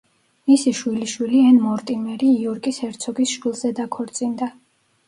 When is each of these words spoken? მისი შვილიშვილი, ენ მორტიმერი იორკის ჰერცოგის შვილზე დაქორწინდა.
მისი 0.51 0.71
შვილიშვილი, 0.79 1.41
ენ 1.49 1.61
მორტიმერი 1.67 2.33
იორკის 2.41 2.83
ჰერცოგის 2.87 3.39
შვილზე 3.39 3.77
დაქორწინდა. 3.83 4.53